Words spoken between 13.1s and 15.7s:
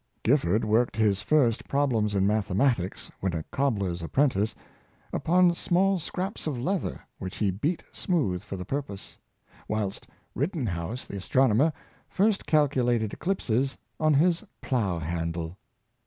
eclipses on his plough handle.